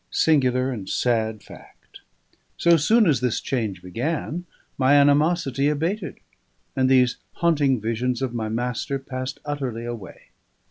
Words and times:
Singular 0.09 0.71
and 0.71 0.89
sad 0.89 1.43
fact! 1.43 2.01
so 2.57 2.75
soon 2.75 3.05
as 3.05 3.19
this 3.21 3.39
change 3.39 3.83
began, 3.83 4.45
my 4.75 4.95
animosity 4.95 5.69
abated, 5.69 6.19
and 6.75 6.89
these 6.89 7.17
haunting 7.33 7.79
visions 7.79 8.23
of 8.23 8.33
my 8.33 8.49
master 8.49 8.97
passed 8.97 9.37
utterly 9.45 9.85
away. 9.85 10.29